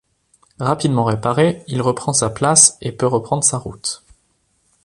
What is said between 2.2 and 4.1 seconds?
place et peut reprendre sa route.